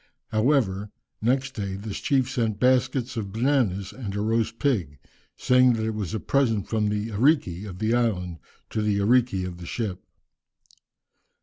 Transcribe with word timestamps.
However, 0.29 0.89
next 1.21 1.53
day, 1.53 1.75
this 1.75 1.99
chief 1.99 2.27
sent 2.27 2.59
baskets 2.59 3.17
of 3.17 3.31
bananas 3.31 3.93
and 3.93 4.15
a 4.15 4.21
roast 4.21 4.57
pig, 4.57 4.97
saying 5.37 5.73
that 5.73 5.85
it 5.85 5.93
was 5.93 6.15
a 6.15 6.19
present 6.19 6.67
from 6.67 6.89
the 6.89 7.09
"ariki" 7.09 7.69
of 7.69 7.77
the 7.77 7.93
island 7.93 8.39
to 8.71 8.81
the 8.81 8.97
"ariki" 8.97 9.45
of 9.45 9.57
the 9.59 9.67
ship. 9.67 10.01